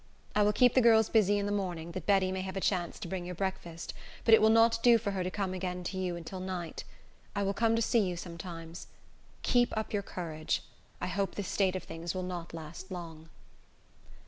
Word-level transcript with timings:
I 0.33 0.41
will 0.41 0.51
keep 0.51 0.73
the 0.73 0.81
girls 0.81 1.09
busy 1.09 1.37
in 1.37 1.45
the 1.45 1.51
morning, 1.51 1.91
that 1.91 2.07
Betty 2.07 2.31
may 2.31 2.41
have 2.41 2.57
a 2.57 2.59
chance 2.59 2.97
to 2.97 3.07
bring 3.07 3.23
your 3.23 3.35
breakfast; 3.35 3.93
but 4.25 4.33
it 4.33 4.41
will 4.41 4.49
not 4.49 4.81
do 4.81 4.97
for 4.97 5.11
her 5.11 5.23
to 5.23 5.29
come 5.29 5.51
to 5.51 5.57
you 5.95 6.15
again 6.15 6.23
till 6.25 6.39
night. 6.39 6.83
I 7.35 7.43
will 7.43 7.53
come 7.53 7.75
to 7.75 7.83
see 7.83 7.99
you 7.99 8.17
sometimes. 8.17 8.87
Keep 9.43 9.77
up 9.77 9.93
your 9.93 10.01
courage. 10.01 10.63
I 10.99 11.05
hope 11.05 11.35
this 11.35 11.49
state 11.49 11.75
of 11.75 11.83
things 11.83 12.15
will 12.15 12.23
not 12.23 12.51
last 12.51 12.89
long." 12.91 13.29